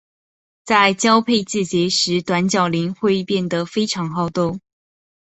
[0.65, 4.57] 在交配季节时短角羚会变得非常好斗。